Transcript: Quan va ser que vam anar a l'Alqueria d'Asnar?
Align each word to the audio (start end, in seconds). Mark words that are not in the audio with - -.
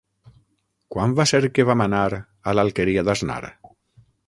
Quan 0.95 1.13
va 1.19 1.25
ser 1.33 1.41
que 1.59 1.67
vam 1.71 1.85
anar 1.87 2.01
a 2.15 2.55
l'Alqueria 2.61 3.07
d'Asnar? 3.11 3.41